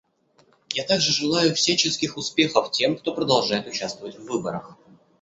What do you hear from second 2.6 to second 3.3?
тем, кто